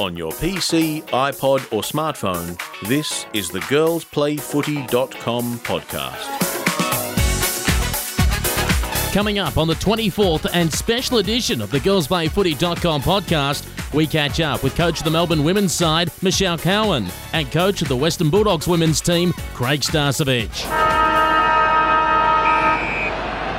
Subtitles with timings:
[0.00, 6.42] On your PC, iPod, or smartphone, this is the girlsplayfooty.com podcast.
[9.12, 14.64] Coming up on the 24th and special edition of the girlsplayfooty.com podcast, we catch up
[14.64, 18.66] with coach of the Melbourne women's side, Michelle Cowan, and coach of the Western Bulldogs
[18.66, 20.83] women's team, Craig Starcevich.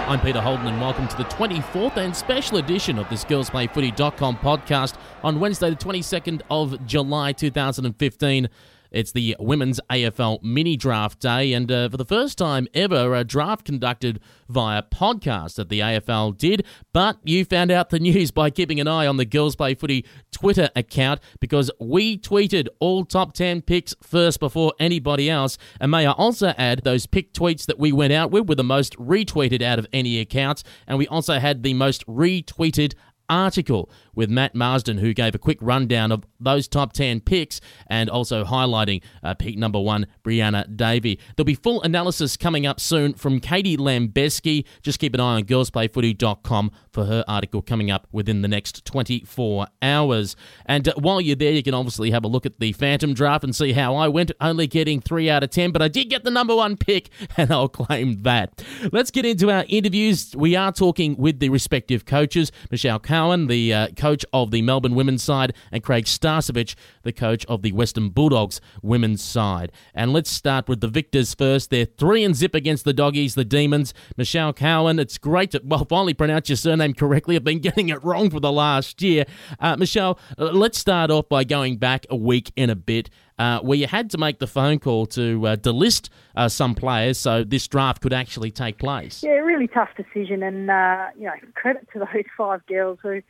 [0.07, 4.99] I'm Peter Holden, and welcome to the 24th and special edition of this girlsplayfooty.com podcast
[5.23, 8.47] on Wednesday, the 22nd of July 2015.
[8.95, 13.25] It's the Women's AFL Mini Draft Day, and uh, for the first time ever, a
[13.25, 16.65] draft conducted via podcast that the AFL did.
[16.93, 20.05] But you found out the news by keeping an eye on the Girls Play Footy
[20.31, 25.57] Twitter account because we tweeted all top 10 picks first before anybody else.
[25.81, 28.63] And may I also add, those pick tweets that we went out with were the
[28.63, 32.93] most retweeted out of any accounts, and we also had the most retweeted
[33.29, 38.09] article with Matt Marsden, who gave a quick rundown of those top 10 picks and
[38.09, 41.19] also highlighting uh, pick number one, Brianna Davey.
[41.35, 44.65] There'll be full analysis coming up soon from Katie Lambeski.
[44.81, 49.67] Just keep an eye on girlsplayfooty.com for her article coming up within the next 24
[49.81, 50.35] hours.
[50.65, 53.43] And uh, while you're there, you can obviously have a look at the Phantom draft
[53.43, 56.23] and see how I went, only getting 3 out of 10, but I did get
[56.23, 58.63] the number one pick, and I'll claim that.
[58.91, 60.35] Let's get into our interviews.
[60.35, 64.93] We are talking with the respective coaches, Michelle Cowan, the uh, coach of the Melbourne
[64.93, 69.71] women's side, and Craig Starcevich, the coach of the Western Bulldogs women's side.
[69.93, 71.69] And let's start with the victors first.
[71.69, 73.93] They're three and zip against the doggies, the Demons.
[74.17, 77.37] Michelle Cowan, it's great to well finally pronounce your surname correctly.
[77.37, 79.23] I've been getting it wrong for the last year.
[79.61, 83.09] Uh, Michelle, uh, let's start off by going back a week in a bit.
[83.37, 87.17] Uh, where you had to make the phone call to uh, delist uh, some players
[87.17, 89.21] so this draft could actually take place.
[89.23, 93.21] Yeah, really tough decision, and uh, you know, credit to those five girls who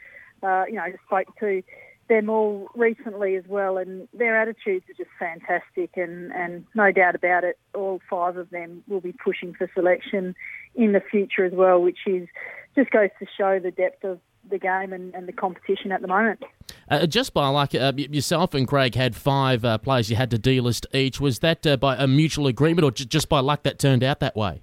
[0.46, 1.64] uh, you know, spoke to
[2.08, 5.92] them all recently as well, and their attitudes are just fantastic.
[5.96, 10.36] And, and no doubt about it, all five of them will be pushing for selection
[10.76, 12.28] in the future as well, which is
[12.76, 14.20] just goes to show the depth of
[14.50, 16.44] the game and, and the competition at the moment.
[16.90, 20.38] Uh, just by like uh, yourself and Craig had five uh, players you had to
[20.38, 21.20] delist each.
[21.20, 24.20] Was that uh, by a mutual agreement, or j- just by luck that turned out
[24.20, 24.62] that way?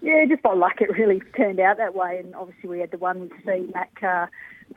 [0.00, 2.98] Yeah, just by luck it really turned out that way, and obviously we had the
[2.98, 4.30] one with C Mac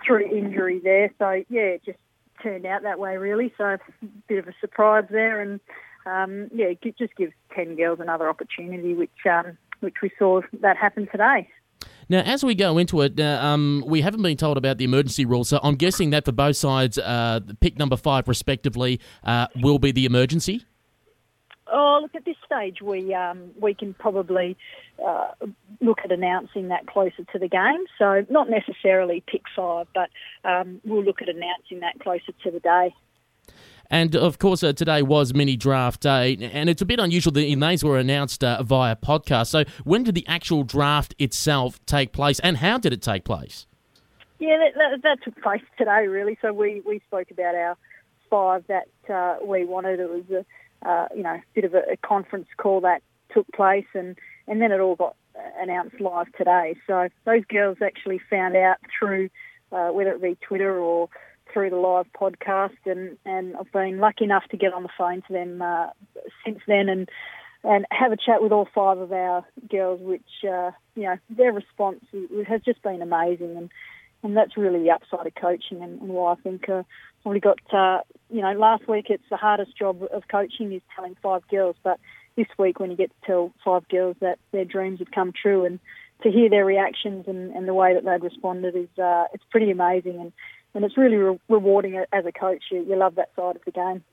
[0.06, 1.12] through injury there.
[1.20, 2.00] So yeah, it just
[2.42, 3.54] turned out that way really.
[3.58, 3.80] So a
[4.28, 5.60] bit of a surprise there, and
[6.06, 10.78] um, yeah, it just gives ten girls another opportunity, which um, which we saw that
[10.78, 11.50] happen today.
[12.10, 15.26] Now, as we go into it, uh, um, we haven't been told about the emergency
[15.26, 19.80] rule, so I'm guessing that for both sides, uh, pick number five respectively uh, will
[19.80, 20.66] be the emergency.
[21.72, 24.56] Oh, look, at this stage, we um, we can probably
[25.06, 25.32] uh,
[25.82, 27.84] look at announcing that closer to the game.
[28.00, 30.10] So not necessarily pick five, but
[30.46, 32.96] um, we'll look at announcing that closer to the day.
[33.90, 37.42] And of course, uh, today was mini draft day, and it's a bit unusual that
[37.42, 39.48] these were announced uh, via podcast.
[39.48, 43.66] So, when did the actual draft itself take place, and how did it take place?
[44.40, 46.38] Yeah, that, that, that took place today, really.
[46.42, 47.78] So, we, we spoke about our
[48.30, 50.00] five that uh, we wanted.
[50.00, 50.46] It was a
[50.88, 53.02] uh, you know, bit of a, a, conference call that
[53.34, 54.16] took place, and,
[54.48, 55.16] and then it all got
[55.60, 56.76] announced live today.
[56.88, 59.30] So those girls actually found out through
[59.72, 61.10] uh, whether it be Twitter or
[61.52, 65.22] through the live podcast, and, and I've been lucky enough to get on the phone
[65.28, 65.88] to them uh,
[66.46, 67.10] since then and
[67.64, 71.52] and have a chat with all five of our girls, which uh, you know their
[71.52, 72.06] response
[72.48, 73.70] has just been amazing, and
[74.24, 76.84] and that's really the upside of coaching, and, and why I think uh,
[77.26, 81.16] we got, uh, you know, last week it's the hardest job of coaching is telling
[81.22, 82.00] five girls, but
[82.36, 85.66] this week when you get to tell five girls that their dreams have come true
[85.66, 85.80] and
[86.24, 89.72] to hear their reactions and, and the way that they've responded is, uh, it's pretty
[89.72, 90.32] amazing and,
[90.78, 92.66] and it's really re- rewarding as a coach.
[92.72, 94.04] You, you love that side of the game.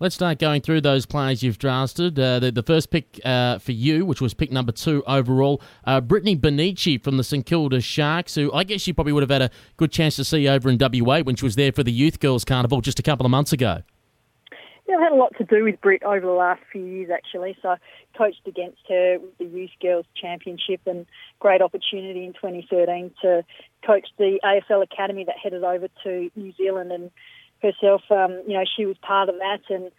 [0.00, 2.18] Let's start going through those players you've drafted.
[2.18, 6.00] Uh, the, the, first pick uh, for you, which was pick number two overall, uh,
[6.00, 9.42] Brittany Bonnici from the St Kilda Sharks, who I guess you probably would have had
[9.42, 12.20] a good chance to see over in WA when she was there for the Youth
[12.20, 13.82] Girls Carnival just a couple of months ago.
[14.90, 17.56] I've had a lot to do with Britt over the last few years, actually.
[17.62, 17.76] So,
[18.16, 21.06] coached against her with the Youth Girls Championship, and
[21.40, 23.44] great opportunity in 2013 to
[23.86, 27.10] coach the AFL Academy that headed over to New Zealand and
[27.62, 29.90] herself, um, you know, she was part of that, and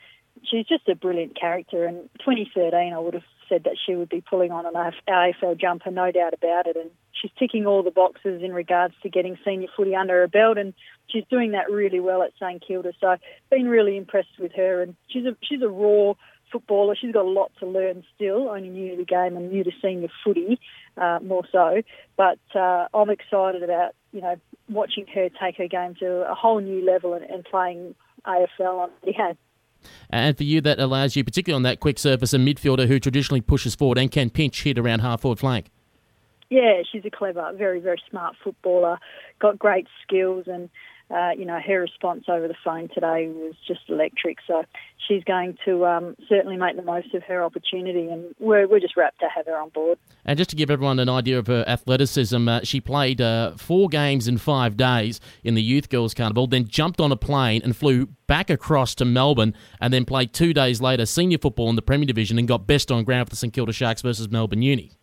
[0.43, 1.85] she's just a brilliant character.
[1.85, 4.73] And 2013, I would have said that she would be pulling on an
[5.07, 6.77] AFL jumper, no doubt about it.
[6.77, 10.57] And she's ticking all the boxes in regards to getting senior footy under her belt,
[10.57, 10.73] and
[11.11, 12.93] she's doing that really well at St Kilda.
[12.99, 13.17] So,
[13.49, 16.13] been really impressed with her, and she's a she's a raw
[16.51, 16.95] footballer.
[16.95, 19.71] She's got a lot to learn still, only new to the game and new to
[19.81, 20.59] senior footy,
[20.97, 21.81] uh, more so.
[22.17, 24.35] But uh, I'm excited about you know
[24.69, 27.95] watching her take her game to a whole new level and, and playing
[28.25, 29.37] AFL on the had.
[30.09, 33.39] And for you, that allows you, particularly on that quick surface, a midfielder who traditionally
[33.41, 35.69] pushes forward and can pinch hit around half forward flank.
[36.49, 38.97] Yeah, she's a clever, very, very smart footballer.
[39.39, 40.69] Got great skills, and
[41.09, 44.37] uh, you know her response over the phone today was just electric.
[44.47, 44.63] So
[45.07, 48.95] she's going to um, certainly make the most of her opportunity, and we're we're just
[48.95, 49.97] rapt to have her on board.
[50.25, 53.89] And just to give everyone an idea of her athleticism, uh, she played uh, four
[53.89, 57.75] games in five days in the Youth Girls Carnival, then jumped on a plane and
[57.75, 61.81] flew back across to Melbourne, and then played two days later senior football in the
[61.81, 64.98] Premier Division and got best on ground for the St Kilda Sharks versus Melbourne Uni.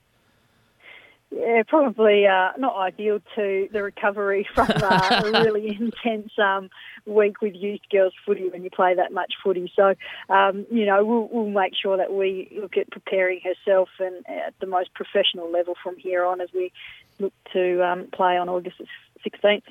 [1.31, 6.70] Yeah, probably uh, not ideal to the recovery from uh, a really intense um,
[7.05, 9.70] week with youth girls footy when you play that much footy.
[9.75, 9.94] So,
[10.28, 14.55] um, you know, we'll, we'll, make sure that we look at preparing herself and at
[14.61, 16.70] the most professional level from here on as we
[17.19, 18.81] look to um, play on August
[19.26, 19.62] 16th.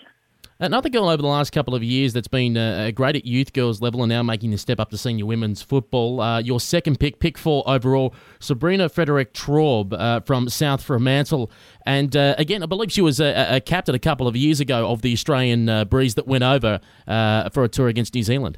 [0.58, 3.82] Another girl over the last couple of years that's been uh, great at youth girls
[3.82, 6.22] level and now making the step up to senior women's football.
[6.22, 11.52] Uh, your second pick, pick four overall, Sabrina Frederick Traub uh, from South Fremantle.
[11.86, 14.90] And uh, again, I believe she was a, a, captain a couple of years ago
[14.90, 18.58] of the Australian uh, Breeze that went over uh, for a tour against New Zealand.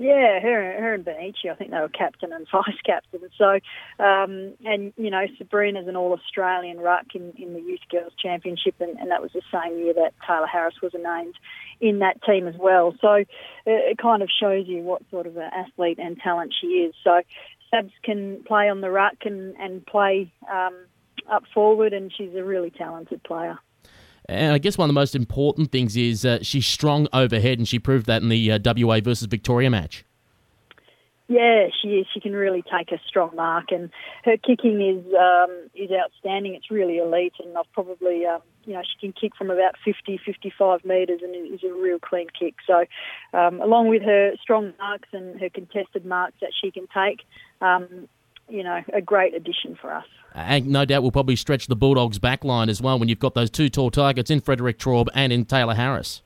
[0.00, 3.20] Yeah, her, her and Bonnici, I think they were captain and vice captain.
[3.36, 3.58] So,
[3.98, 8.76] um, and you know, Sabrina's an All Australian ruck in, in the Youth Girls Championship,
[8.78, 11.34] and, and that was the same year that Tayla Harris was named
[11.80, 12.94] in that team as well.
[13.00, 13.26] So, it,
[13.66, 16.94] it kind of shows you what sort of an athlete and talent she is.
[17.02, 17.22] So,
[17.74, 20.76] Sabs can play on the ruck and and play um,
[21.28, 23.58] up forward, and she's a really talented player.
[24.28, 27.66] And I guess one of the most important things is uh, she's strong overhead, and
[27.66, 30.04] she proved that in the uh, WA versus Victoria match.
[31.28, 32.06] Yeah, she is.
[32.12, 33.90] She can really take a strong mark, and
[34.24, 36.54] her kicking is um, is outstanding.
[36.54, 40.20] It's really elite, and I've probably um, you know she can kick from about 50,
[40.24, 42.54] 55 metres, and it is a real clean kick.
[42.66, 42.86] So,
[43.34, 47.20] um, along with her strong marks and her contested marks that she can take,
[47.60, 48.08] um,
[48.48, 50.06] you know, a great addition for us.
[50.34, 53.34] And no doubt we'll probably stretch the Bulldogs' back line as well when you've got
[53.34, 56.22] those two tall targets in Frederick Traub and in Tayla Harris.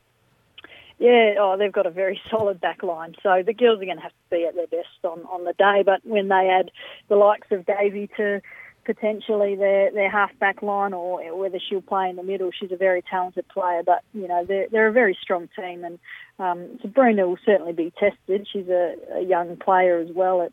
[0.99, 3.15] Yeah, oh, they've got a very solid back line.
[3.23, 5.53] So the girls are going to have to be at their best on, on the
[5.55, 5.83] day.
[5.85, 6.71] But when they add
[7.09, 8.41] the likes of Daisy to
[8.85, 12.77] potentially their their half back line or whether she'll play in the middle, she's a
[12.77, 13.83] very talented player.
[13.85, 15.99] But you know they're they're a very strong team, and
[16.39, 18.47] um, Sabrina will certainly be tested.
[18.53, 20.53] She's a, a young player as well at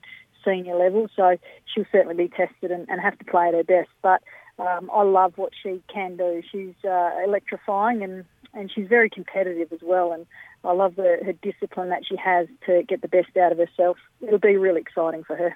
[0.49, 3.89] senior level, so she'll certainly be tested and, and have to play at her best.
[4.01, 4.21] But
[4.57, 6.41] um, I love what she can do.
[6.51, 10.11] She's uh, electrifying and, and she's very competitive as well.
[10.11, 10.25] And
[10.63, 13.97] I love the, her discipline that she has to get the best out of herself.
[14.21, 15.55] It'll be really exciting for her.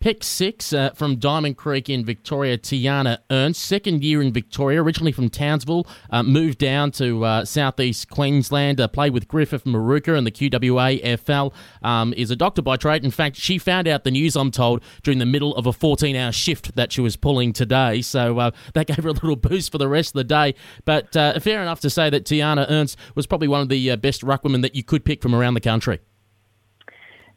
[0.00, 3.60] Pick six uh, from Diamond Creek in Victoria, Tiana Ernst.
[3.60, 8.88] Second year in Victoria, originally from Townsville, uh, moved down to uh, southeast Queensland, uh,
[8.88, 11.52] played with Griffith Moorooka and the QWAFL.
[11.82, 13.04] Um, is a doctor by trade.
[13.04, 16.16] In fact, she found out the news, I'm told, during the middle of a 14
[16.16, 18.00] hour shift that she was pulling today.
[18.00, 20.54] So uh, that gave her a little boost for the rest of the day.
[20.86, 24.22] But uh, fair enough to say that Tiana Ernst was probably one of the best
[24.22, 26.00] ruckwomen that you could pick from around the country.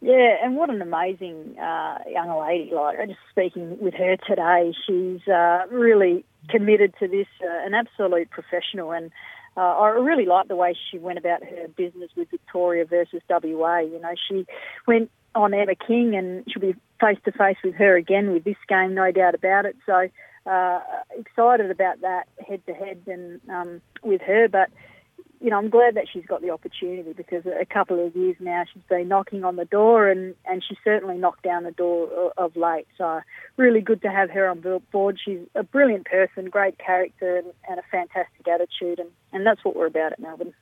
[0.03, 2.71] Yeah, and what an amazing uh, young lady!
[2.73, 7.73] Like, I just speaking with her today, she's uh, really committed to this, uh, an
[7.73, 9.11] absolute professional, and
[9.55, 13.77] uh, I really like the way she went about her business with Victoria versus WA.
[13.79, 14.45] You know, she
[14.85, 18.57] went on Emma King, and she'll be face to face with her again with this
[18.67, 19.77] game, no doubt about it.
[19.85, 20.09] So
[20.45, 20.79] uh,
[21.17, 24.69] excited about that head to head and um, with her, but
[25.43, 28.63] you know, I'm glad that she's got the opportunity because a couple of years now
[28.73, 32.55] she's been knocking on the door and, and she certainly knocked down the door of
[32.55, 32.87] late.
[32.97, 33.19] So
[33.57, 35.19] really good to have her on board.
[35.23, 39.75] She's a brilliant person, great character and, and a fantastic attitude and, and that's what
[39.75, 40.53] we're about at Melbourne.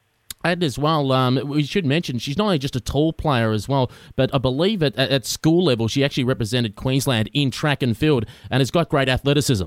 [0.43, 3.67] And as well, um, we should mention she's not only just a tall player as
[3.67, 7.95] well, but I believe at, at school level she actually represented Queensland in track and
[7.95, 9.65] field and has got great athleticism.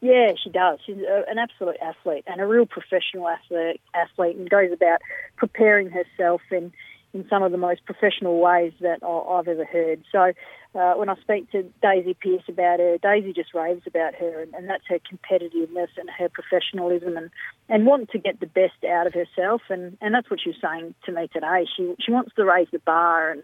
[0.00, 0.78] Yeah, she does.
[0.84, 5.00] She's a, an absolute athlete and a real professional athlete, athlete and goes about
[5.36, 6.72] preparing herself in,
[7.14, 10.02] in some of the most professional ways that I've ever heard.
[10.12, 10.32] So
[10.78, 14.52] uh, when I speak to Daisy Pearce about her, Daisy just raves about her, and,
[14.54, 17.30] and that's her competitiveness and her professionalism and,
[17.70, 19.62] and wanting to get the best out of herself.
[19.70, 21.66] And, and that's what she was saying to me today.
[21.74, 23.42] She, she wants to raise the bar and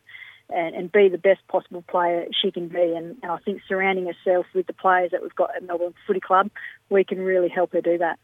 [0.54, 2.94] and, and be the best possible player she can be.
[2.97, 6.21] And, and I think surrounding herself with the players that we've got at Melbourne Footy
[6.21, 6.50] Club,
[6.90, 8.18] we can really help her do that.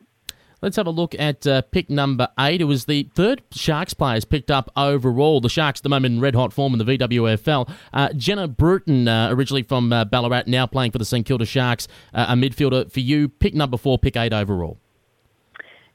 [0.60, 2.60] Let's have a look at uh, pick number eight.
[2.60, 5.40] It was the third Sharks players picked up overall.
[5.40, 7.70] The Sharks at the moment in red hot form in the VWFL.
[7.92, 11.86] Uh, Jenna Bruton, uh, originally from uh, Ballarat, now playing for the St Kilda Sharks,
[12.12, 13.28] uh, a midfielder for you.
[13.28, 14.78] Pick number four, pick eight overall.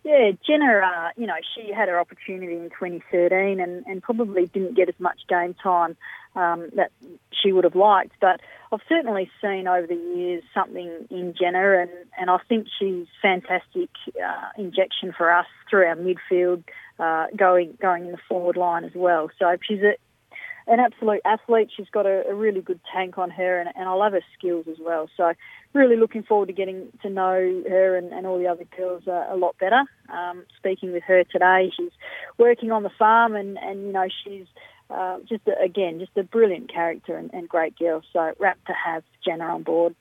[0.06, 4.76] Yeah, Jenna, uh, you know, she had her opportunity in 2013 and, and probably didn't
[4.76, 5.96] get as much game time
[6.36, 6.92] um, that
[7.32, 8.14] she would have liked.
[8.20, 13.08] But I've certainly seen over the years something in Jenna, and, and I think she's
[13.22, 13.90] fantastic
[14.24, 16.64] uh, injection for us through our midfield,
[17.00, 19.30] uh, going going in the forward line as well.
[19.38, 19.96] So she's a,
[20.66, 21.70] an absolute athlete.
[21.76, 24.66] She's got a, a really good tank on her, and, and I love her skills
[24.68, 25.10] as well.
[25.16, 25.34] So
[25.74, 29.28] really looking forward to getting to know her and, and all the other girls uh,
[29.30, 29.84] a lot better.
[30.10, 31.92] Um, speaking with her today, she's
[32.38, 34.48] working on the farm, and, and you know she's
[34.90, 38.02] uh, just a, again just a brilliant character and, and great girl.
[38.12, 39.96] So rapt to have Jenna on board.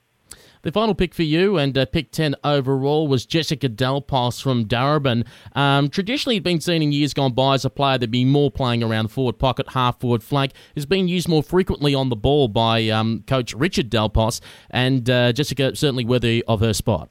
[0.63, 4.65] The final pick for you and uh, pick 10 overall was Jessica Dal Pos from
[4.65, 5.25] Darebin.
[5.55, 8.81] Um, traditionally, been seen in years gone by as a player that be more playing
[8.81, 10.53] around forward pocket, half forward flank.
[10.75, 15.09] Has been used more frequently on the ball by um, coach Richard Dal Pos, and
[15.09, 17.09] uh, Jessica certainly worthy of her spot.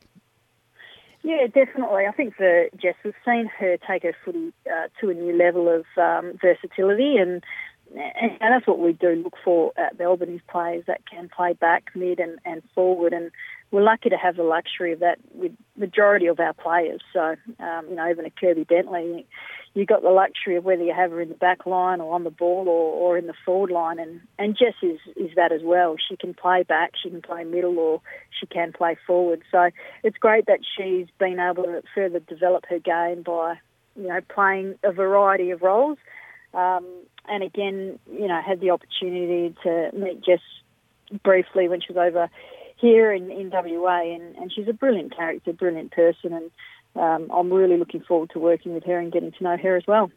[1.22, 2.06] Yeah, definitely.
[2.06, 5.68] I think for Jess, we've seen her take her footy uh, to a new level
[5.68, 7.44] of um, versatility and
[7.96, 11.90] and that's what we do look for at Melbourne is players that can play back,
[11.94, 13.12] mid, and, and forward.
[13.12, 13.30] And
[13.70, 17.00] we're lucky to have the luxury of that with majority of our players.
[17.12, 19.26] So, um, you know, even a Kirby Bentley,
[19.74, 22.24] you've got the luxury of whether you have her in the back line or on
[22.24, 23.98] the ball or, or in the forward line.
[23.98, 25.96] And, and Jess is, is that as well.
[26.08, 28.00] She can play back, she can play middle, or
[28.38, 29.42] she can play forward.
[29.50, 29.70] So
[30.02, 33.58] it's great that she's been able to further develop her game by,
[33.96, 35.98] you know, playing a variety of roles.
[36.54, 36.86] Um,
[37.28, 40.40] and again, you know, had the opportunity to meet Jess
[41.22, 42.28] briefly when she was over
[42.76, 46.50] here in, in WA, and, and she's a brilliant character, brilliant person, and
[46.96, 49.84] um, I'm really looking forward to working with her and getting to know her as
[49.86, 50.10] well.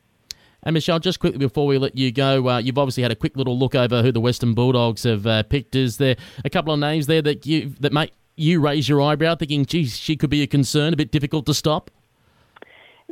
[0.63, 3.38] And Michelle, just quickly before we let you go, uh, you've obviously had a quick
[3.38, 5.75] little look over who the Western Bulldogs have uh, picked.
[5.75, 9.35] Is there a couple of names there that you that make you raise your eyebrow,
[9.35, 11.91] thinking, "Geez, she could be a concern, a bit difficult to stop"?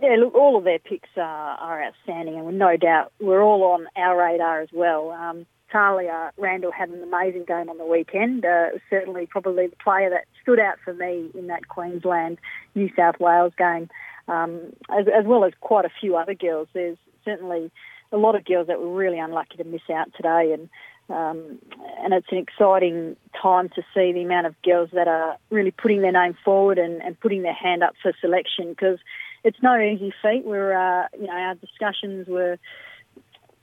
[0.01, 3.87] Yeah, look, all of their picks are, are outstanding, and no doubt we're all on
[3.95, 5.11] our radar as well.
[5.11, 8.45] Um, Talia Radan had an amazing game on the weekend.
[8.45, 12.37] Uh, certainly, probably the player that stood out for me in that Queensland
[12.75, 13.89] New South Wales game,
[14.27, 16.67] um, as, as well as quite a few other girls.
[16.73, 17.71] There's certainly
[18.11, 20.69] a lot of girls that were really unlucky to miss out today, and
[21.09, 21.59] um,
[22.01, 26.01] and it's an exciting time to see the amount of girls that are really putting
[26.01, 28.99] their name forward and, and putting their hand up for selection because
[29.43, 30.45] it's no easy feat.
[30.45, 32.57] We're, uh, you know, our discussions were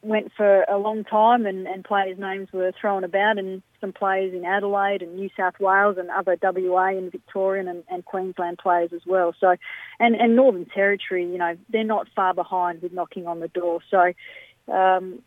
[0.02, 4.32] went for a long time, and, and players' names were thrown about, and some players
[4.32, 8.92] in Adelaide and New South Wales and other WA and Victorian and, and Queensland players
[8.94, 9.34] as well.
[9.38, 9.56] So,
[9.98, 13.80] and and Northern Territory, you know, they're not far behind with knocking on the door.
[13.90, 14.12] So,
[14.72, 15.20] um,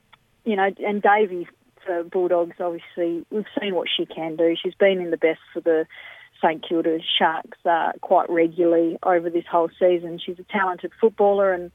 [0.43, 1.47] you know, and Davey
[1.85, 4.55] for Bulldogs, obviously, we've seen what she can do.
[4.61, 5.85] She's been in the best for the
[6.43, 10.19] St Kilda Sharks uh, quite regularly over this whole season.
[10.23, 11.71] She's a talented footballer, and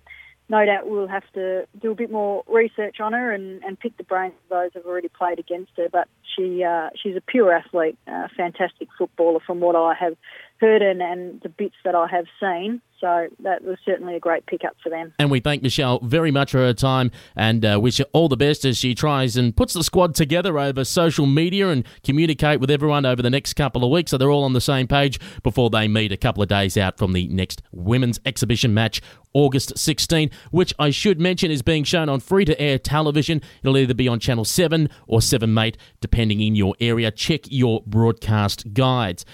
[0.49, 3.97] no doubt we'll have to do a bit more research on her and, and pick
[3.97, 5.89] the brains of those who've already played against her.
[5.91, 10.17] But she uh, she's a pure athlete, a fantastic footballer from what I have
[10.61, 12.81] heard and, the bits that I have seen.
[13.01, 15.13] So that was certainly a great pickup for them.
[15.21, 18.37] And we thank Michelle very much for her time and uh, wish her all the
[18.37, 22.73] best as she tries and puts the squad together over social media and communicate with
[22.73, 25.71] everyone over the next couple of weeks so they're all on the same page before
[25.71, 29.01] they meet a couple of days out from the next women's exhibition match
[29.33, 33.41] August 16, which I should mention is being shown on free to air television.
[33.63, 37.13] It'll either be on Channel 7 or 7 Mate, depending in your area.
[37.13, 39.25] Check your broadcast guides.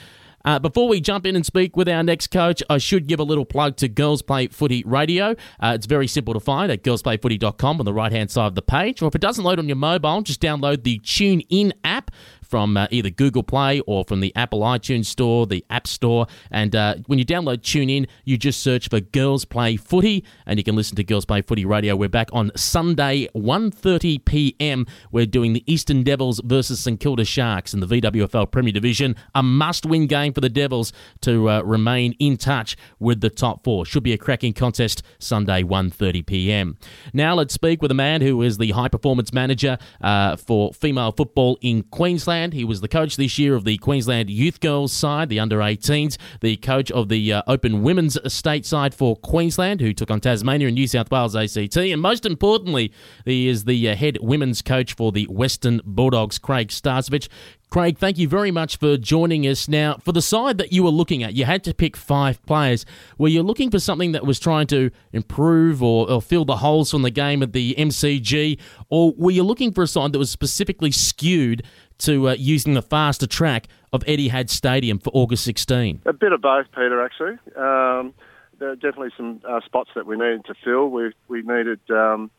[0.45, 3.23] Uh, before we jump in and speak with our next coach, I should give a
[3.23, 5.35] little plug to Girls Play Footy Radio.
[5.61, 8.63] Uh, it's very simple to find at girlsplayfooty.com on the right hand side of the
[8.63, 9.01] page.
[9.03, 12.11] Or if it doesn't load on your mobile, just download the TuneIn app
[12.55, 16.29] from uh, either Google Play or from the Apple iTunes Store, the App Store.
[16.53, 20.63] And uh, when you download TuneIn, you just search for Girls Play Footy, and you
[20.63, 21.97] can listen to Girls Play Footy Radio.
[21.97, 24.87] We're back on Sunday, 1.30 p.m.
[25.11, 29.17] We're doing the Eastern Devils versus St Kilda Sharks in the VWFL Premier Division.
[29.35, 30.93] A must-win game for the Devils
[31.23, 33.85] to uh, remain in touch with the top four.
[33.85, 36.77] Should be a cracking contest Sunday, 1.30 p.m.
[37.13, 41.59] Now let's speak with a man who is the high-performance manager uh, for female football
[41.61, 42.44] in Queensland.
[42.45, 42.55] Queensland.
[42.55, 46.19] He was the coach this year of the Queensland Youth Girls side, the under 18s,
[46.41, 50.69] the coach of the uh, Open Women's State side for Queensland, who took on Tasmania
[50.69, 51.77] and New South Wales ACT.
[51.77, 52.93] And most importantly,
[53.25, 57.29] he is the uh, head women's coach for the Western Bulldogs, Craig Starcevich.
[57.75, 59.67] Craig, thank you very much for joining us.
[59.67, 62.87] Now, for the side that you were looking at, you had to pick five players.
[63.19, 66.93] Were you looking for something that was trying to improve or, or fill the holes
[66.93, 70.31] from the game at the MCG, or were you looking for a side that was
[70.31, 71.65] specifically skewed
[71.99, 76.03] to uh, using the faster track of Etihad Stadium for August 16?
[76.07, 77.41] A bit of both, Peter, actually.
[77.57, 78.15] Um,
[78.61, 80.91] there are definitely some uh, spots that we needed to fill.
[80.91, 82.31] We we needed um,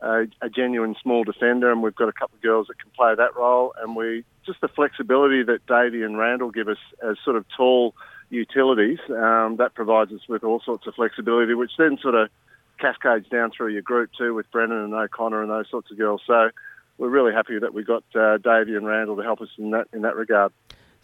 [0.00, 3.14] a, a, genuine small defender, and we've got a couple of girls that can play
[3.14, 3.74] that role.
[3.80, 7.94] And we just the flexibility that Davey and Radan give us as sort of tall
[8.30, 12.28] utilities um, that provides us with all sorts of flexibility, which then sort of
[12.78, 16.20] cascades down through your group too with Brennan and O'Connor and those sorts of girls.
[16.26, 16.50] So
[16.98, 19.88] we're really happy that we got uh, Davey and Radan to help us in that
[19.92, 20.52] in that regard.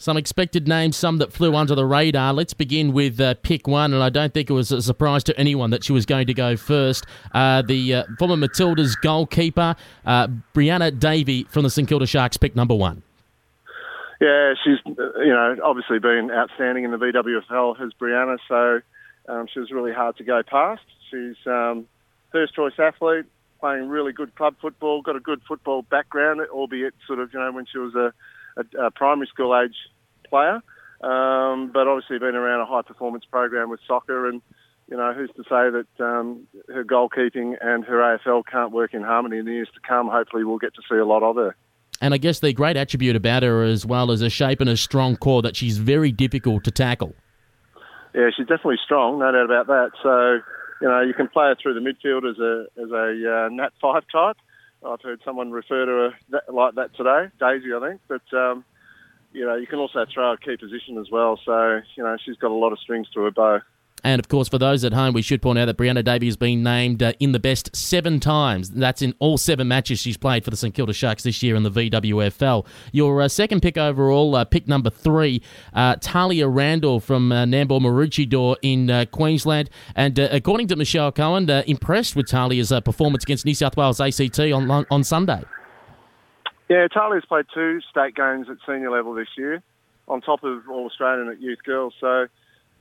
[0.03, 2.33] Some expected names, some that flew under the radar.
[2.33, 5.39] Let's begin with uh, pick one, and I don't think it was a surprise to
[5.39, 7.07] anyone that she was going to go first.
[7.33, 12.57] Uh, the uh, former Matilda's goalkeeper, uh, Brianna Davey from the St Kilda Sharks, pick
[12.57, 13.05] number one.
[14.21, 18.81] Yeah, she's you know obviously been outstanding in the VWFL as Brianna, so
[19.33, 20.83] um, she was really hard to go past.
[21.13, 21.87] She's um,
[22.33, 23.27] first choice athlete,
[23.61, 27.53] playing really good club football, got a good football background, albeit sort of you know
[27.53, 28.13] when she was a
[28.57, 29.77] a, a primary school age
[30.29, 30.63] player,
[31.03, 34.43] um, but obviously been around a high performance program with soccer and.
[34.91, 39.01] You know, who's to say that um, her goalkeeping and her AFL can't work in
[39.01, 40.09] harmony in the years to come?
[40.09, 41.57] Hopefully, we'll get to see a lot of her.
[42.03, 44.77] And I guess the great attribute about her, as well as a shape and a
[44.77, 47.15] strong core, that she's very difficult to tackle.
[48.13, 49.91] Yeah, she's definitely strong, no doubt about that.
[50.03, 50.41] So,
[50.83, 53.71] you know, you can play her through the midfield as a as a uh, Nat
[53.81, 54.37] Fyfe type,
[54.87, 55.93] I've heard someone refer to
[56.31, 58.01] her like that today, Daisy, I think.
[58.09, 58.65] But um,
[59.33, 61.39] you know, you can also throw a key position as well.
[61.45, 63.61] So you know, she's got a lot of strings to her bow.
[64.05, 66.37] And of course, for those at home, we should point out that Brianna Davey has
[66.37, 68.71] been named uh, in the best seven times.
[68.71, 71.63] That's in all seven matches she's played for the St Kilda Sharks this year in
[71.63, 72.67] the VWFL.
[72.91, 75.43] Your uh, second pick overall, uh, pick number three,
[75.73, 79.71] uh, Talia Radan from uh, Nambour Maroochydore in uh, Queensland.
[79.95, 84.71] And according to Michelle Cowan, impressed with Talia's performance against New South Wales ACT on,
[84.91, 85.43] on Sunday.
[86.69, 89.63] Yeah, Talia's played two state games at senior level this year,
[90.09, 91.95] on top of All Australian at youth girls.
[92.01, 92.27] So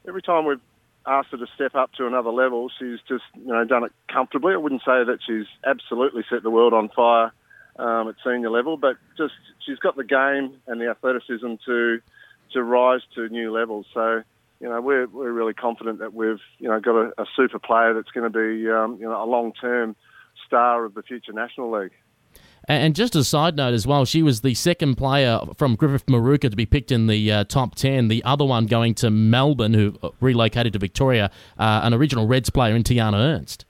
[0.08, 0.62] every time we've
[1.06, 2.70] asked her to step up to another level.
[2.80, 4.54] She's just you know done it comfortably.
[4.54, 7.32] I wouldn't say that she's absolutely set the world on fire
[7.78, 9.34] um, at senior level, but just
[9.66, 12.02] she's got the game and the athleticism to
[12.54, 13.86] to rise to new levels.
[13.94, 14.24] So
[14.60, 17.94] you know we're we're really confident that we've you know got a, a super player
[17.94, 19.96] that's going to be um, you know a long term
[20.46, 21.94] star of the future national league.
[22.68, 26.50] And just a side note as well, she was the second player from Griffith Moorooka
[26.50, 28.08] to be picked in the uh, top 10.
[28.08, 32.76] The other one going to Melbourne, who relocated to Victoria, uh, an original Reds player
[32.76, 33.66] in Tiana Ernst.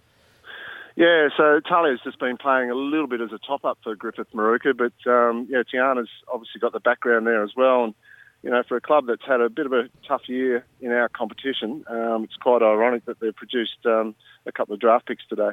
[0.98, 4.28] Yeah, so Talia's just been playing a little bit as a top up for Griffith
[4.34, 7.86] Moorooka, but um, yeah, Tiana's obviously got the background there as well.
[7.86, 7.96] And,
[8.44, 11.08] you know, for a club that's had a bit of a tough year in our
[11.08, 15.52] competition, um, it's quite ironic that they've produced um, a couple of draft picks today.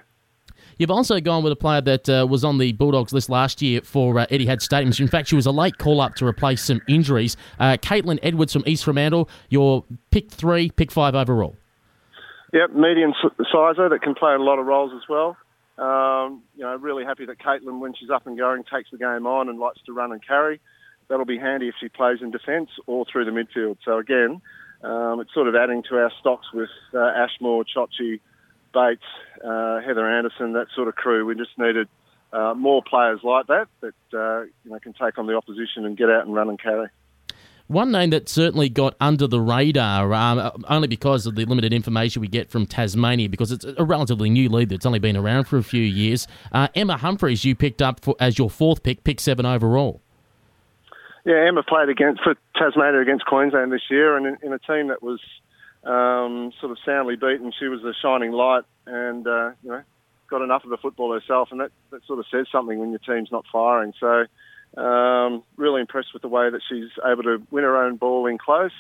[0.79, 3.81] You've also gone with a player that uh, was on the Bulldogs list last year
[3.83, 4.93] for uh, Etihad Stadium.
[4.99, 7.37] In fact, she was a late call up to replace some injuries.
[7.59, 11.57] Uh, Caitlin Edwards from East Fremantle, your pick three, pick five overall.
[12.53, 13.13] Yep, medium
[13.53, 15.37] sizer that can play a lot of roles as well.
[15.79, 19.27] Um, you know, really happy that Caitlin, when she's up and going, takes the game
[19.27, 20.61] on and likes to run and carry.
[21.09, 23.79] That'll be handy if she plays in defence or through the midfield.
[23.85, 24.41] So again,
[24.83, 28.21] um, it's sort of adding to our stocks with uh, Ashmore, Chochi,
[28.73, 29.03] Bates,
[29.45, 31.25] uh, Heather Anderson, that sort of crew.
[31.27, 31.89] We just needed
[32.33, 35.97] uh, more players like that that uh, you know can take on the opposition and
[35.97, 36.89] get out and run and carry.
[37.69, 42.23] One name that certainly got under the radar, um, only because of the limited information
[42.23, 45.59] we get from Tasmania, because it's a relatively new league that's only been around for
[45.59, 46.27] a few years.
[46.51, 50.01] Uh, Emma Humphries, you picked up for, as your fourth pick, pick seven overall.
[51.27, 54.89] Yeah, Emma played against for Tasmania against Queensland this year, and in, in a team
[54.89, 55.21] that was
[55.85, 57.53] um, sort of soundly beaten.
[57.59, 59.83] She was a shining light, and uh, you know,
[60.29, 62.99] got enough of the football herself, and that, that sort of says something when your
[63.01, 63.93] team's not firing.
[63.99, 64.27] So,
[64.81, 68.39] um, really impressed with the way that she's able to win her own ball in
[68.39, 68.73] close.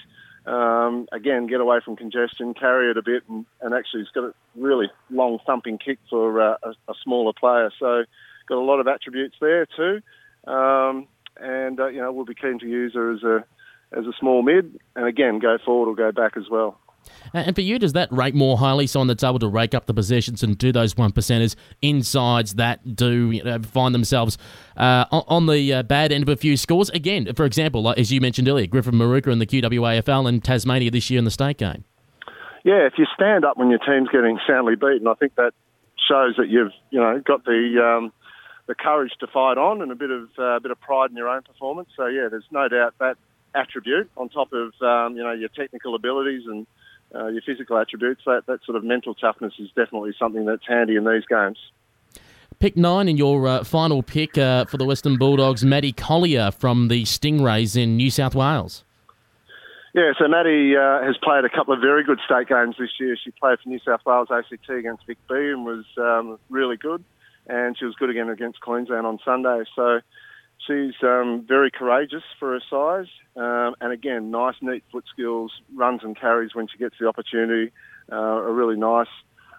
[0.46, 4.24] Um, again, get away from congestion, carry it a bit, and, and actually, has got
[4.24, 7.70] a really long thumping kick for uh, a, a, smaller player.
[7.78, 8.04] So,
[8.48, 10.00] got a lot of attributes there too.
[10.50, 11.06] Um,
[11.36, 13.44] and uh, you know, we'll be keen to use her as a
[13.92, 16.78] as a small mid, and again, go forward or go back as well.
[17.32, 18.86] And for you, does that rate more highly?
[18.86, 22.96] Someone that's able to rake up the possessions and do those one percenters insides that
[22.96, 24.38] do you know, find themselves
[24.76, 26.90] uh, on the uh, bad end of a few scores.
[26.90, 30.90] Again, for example, like, as you mentioned earlier, Griffith Moorooka in the QWAFL and Tasmania
[30.90, 31.84] this year in the state game.
[32.64, 35.52] Yeah, if you stand up when your team's getting soundly beaten, I think that
[36.08, 38.12] shows that you've you know got the um,
[38.66, 41.16] the courage to fight on and a bit of uh, a bit of pride in
[41.16, 41.88] your own performance.
[41.96, 43.16] So yeah, there's no doubt that
[43.54, 46.66] attribute on top of um, you know your technical abilities and
[47.14, 50.96] uh, your physical attributes, that, that sort of mental toughness is definitely something that's handy
[50.96, 51.58] in these games.
[52.58, 56.88] Pick nine in your uh, final pick uh, for the Western Bulldogs, Maddie Collier from
[56.88, 58.84] the Stingrays in New South Wales.
[59.94, 63.16] Yeah, so Maddie uh, has played a couple of very good state games this year.
[63.16, 67.02] She played for New South Wales ACT against Vic B and was um, really good,
[67.46, 69.64] and she was good again against Queensland on Sunday.
[69.74, 70.00] So
[70.68, 76.02] she's um, very courageous for her size, um, and again, nice, neat foot skills, runs
[76.04, 77.72] and carries when she gets the opportunity.
[78.10, 79.08] Uh, a really nice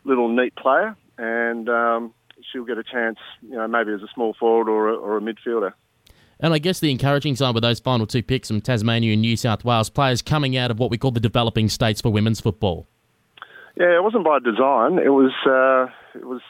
[0.05, 2.13] little neat player, and um,
[2.51, 5.21] she'll get a chance, you know, maybe as a small forward or a, or a
[5.21, 5.73] midfielder.
[6.39, 9.35] And I guess the encouraging side with those final two picks from Tasmania and New
[9.35, 12.87] South Wales players coming out of what we call the developing states for women's football.
[13.75, 14.99] Yeah, it wasn't by design.
[14.99, 16.41] It was uh, it was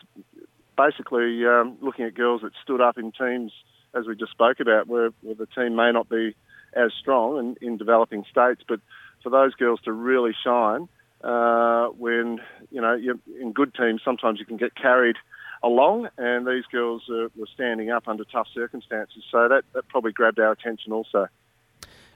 [0.78, 3.52] basically um, looking at girls that stood up in teams,
[3.95, 6.36] as we just spoke about, where, where the team may not be
[6.73, 8.80] as strong in, in developing states, but
[9.23, 10.88] for those girls to really shine
[11.23, 12.39] uh, when
[12.71, 12.97] you know
[13.41, 15.17] in good teams, sometimes you can get carried
[15.62, 19.23] along, and these girls uh, were standing up under tough circumstances.
[19.30, 21.28] So that, that probably grabbed our attention also.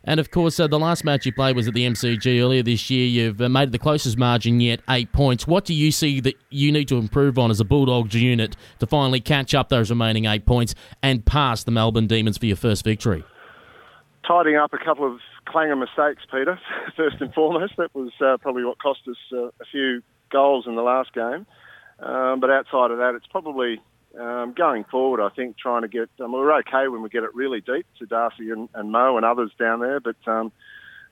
[0.05, 2.89] And of course, uh, the last match you played was at the MCG earlier this
[2.89, 3.05] year.
[3.05, 5.47] You've uh, made the closest margin yet, eight points.
[5.47, 8.85] What do you see that you need to improve on as a Bulldogs unit to
[8.85, 12.83] finally catch up those remaining eight points and pass the Melbourne Demons for your first
[12.83, 13.23] victory?
[14.27, 16.59] Tidying up a couple of clanger mistakes, Peter,
[16.97, 17.73] first and foremost.
[17.77, 21.45] That was uh, probably what cost us uh, a few goals in the last game.
[21.99, 23.81] Um, but outside of that, it's probably
[24.19, 25.21] um, going forward.
[25.21, 26.09] I think trying to get.
[26.19, 29.25] Um, we're okay when we get it really deep to Darcy and, and Mo and
[29.25, 30.51] others down there, but um,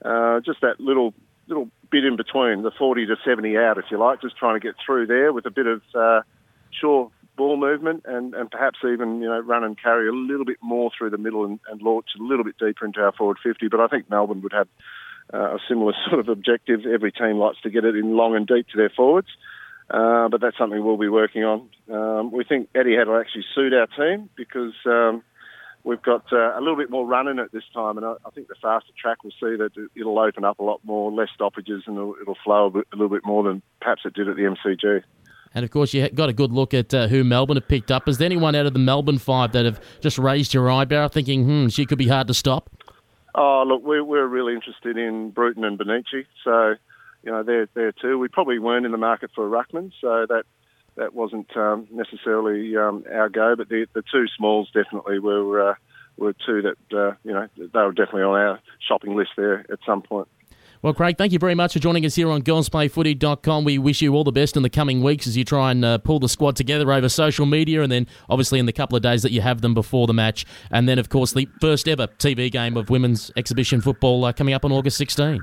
[0.03, 1.13] uh, just that little
[1.47, 4.65] little bit in between, the 40 to 70 out, if you like, just trying to
[4.65, 6.21] get through there with a bit of uh,
[6.79, 10.57] sure ball movement and, and perhaps even you know run and carry a little bit
[10.61, 13.67] more through the middle and, and launch a little bit deeper into our forward 50.
[13.67, 14.67] But I think Melbourne would have
[15.33, 16.81] uh, a similar sort of objective.
[16.85, 19.29] Every team likes to get it in long and deep to their forwards.
[19.91, 21.69] Uh, but that's something we'll be working on.
[21.91, 25.21] Um, we think Etihad will actually suit our team because um,
[25.83, 28.29] we've got uh, a little bit more run in it this time, and I, I,
[28.29, 31.83] think the faster track will see that it'll open up a lot more, less stoppages,
[31.87, 34.37] and it'll, it'll flow a, bit, a, little bit more than perhaps it did at
[34.37, 35.03] the MCG.
[35.53, 38.07] And of course, you got a good look at uh, who Melbourne have picked up.
[38.07, 41.43] Is there anyone out of the Melbourne five that have just raised your eyebrow, thinking,
[41.43, 42.69] "Hmm, she could be hard to stop"?
[43.35, 46.75] Oh, look, we're, we're really interested in Bruton and Bonnici, so
[47.23, 48.17] you know, they're there too.
[48.17, 50.43] We probably weren't in the market for a ruckman, so that
[50.95, 53.55] that wasn't um, necessarily um, our go.
[53.55, 55.75] But the the two smalls definitely were uh,
[56.17, 59.79] were two that uh, you know they were definitely on our shopping list there at
[59.85, 60.27] some point.
[60.83, 63.65] Well, Craig, thank you very much for joining us here on girlsplayfooty.com.
[63.65, 65.99] We wish you all the best in the coming weeks as you try and uh,
[65.99, 69.21] pull the squad together over social media and then obviously in the couple of days
[69.21, 70.43] that you have them before the match.
[70.71, 74.55] And then, of course, the first ever TV game of women's exhibition football uh, coming
[74.55, 75.39] up on August 16.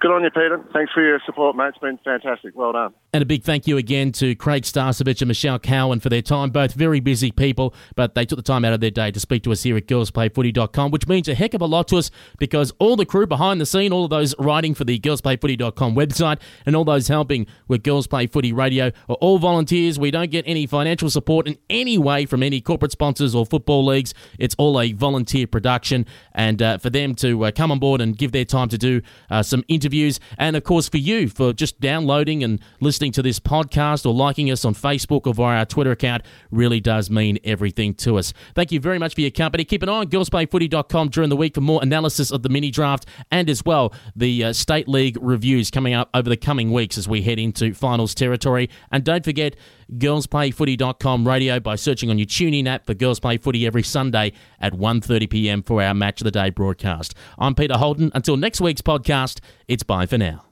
[0.00, 0.58] Good on you, Peter.
[0.72, 1.68] Thanks for your support, mate.
[1.68, 2.56] It's been fantastic.
[2.56, 2.94] Well done.
[3.12, 6.48] And a big thank you again to Craig Starcevich and Michelle Cowan for their time.
[6.48, 9.42] Both very busy people, but they took the time out of their day to speak
[9.42, 12.72] to us here at girlsplayfooty.com, which means a heck of a lot to us because
[12.78, 16.74] all the crew behind the scene, all of those writing for the girlsplayfooty.com website, and
[16.74, 19.98] all those helping with Girls Play Footy Radio are all volunteers.
[19.98, 23.84] We don't get any financial support in any way from any corporate sponsors or football
[23.84, 24.14] leagues.
[24.38, 28.16] It's all a volunteer production, and uh, for them to uh, come on board and
[28.16, 31.52] give their time to do uh, some interviews interviews, and of course for you for
[31.52, 35.66] just downloading and listening to this podcast or liking us on Facebook or via our
[35.66, 36.22] Twitter account
[36.52, 38.32] really does mean everything to us.
[38.54, 39.64] Thank you very much for your company.
[39.64, 43.06] Keep an eye on girlsplayfooty.com during the week for more analysis of the mini draft
[43.32, 47.08] and as well the uh, State League reviews coming up over the coming weeks as
[47.08, 48.70] we head into finals territory.
[48.92, 49.56] And don't forget,
[49.92, 54.72] girlsplayfooty.com radio by searching on your TuneIn app for Girls Play Footy every Sunday at
[54.72, 57.14] 1.30pm for our Match of the Day broadcast.
[57.38, 58.12] I'm Peter Holden.
[58.14, 59.40] Until next week's podcast,
[59.82, 60.49] bye for now.